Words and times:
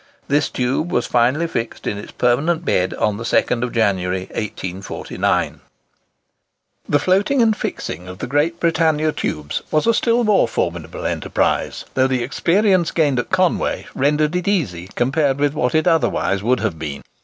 This 0.27 0.49
tube 0.49 0.91
was 0.91 1.05
finally 1.05 1.45
fixed 1.45 1.85
in 1.85 1.99
its 1.99 2.11
permanent 2.11 2.65
bed 2.65 2.95
on 2.95 3.17
the 3.17 3.23
2nd 3.23 3.61
of 3.61 3.71
January, 3.71 4.21
1849. 4.31 4.31
[Picture: 4.33 5.17
Conway 5.53 5.59
Tubular 5.59 6.87
Bridge] 6.87 6.91
The 6.91 7.05
floating 7.05 7.41
and 7.43 7.55
fixing 7.55 8.07
of 8.07 8.17
the 8.17 8.25
great 8.25 8.59
Britannia 8.59 9.11
tubes 9.11 9.61
was 9.69 9.85
a 9.85 9.93
still 9.93 10.23
more 10.23 10.47
formidable 10.47 11.05
enterprise, 11.05 11.85
though 11.93 12.07
the 12.07 12.23
experience 12.23 12.89
gained 12.89 13.19
at 13.19 13.29
Conway 13.29 13.85
rendered 13.93 14.35
it 14.35 14.47
easy 14.47 14.89
compared 14.95 15.37
with 15.37 15.53
what 15.53 15.75
it 15.75 15.85
otherwise 15.85 16.41
would 16.41 16.61
have 16.61 16.79
been. 16.79 17.03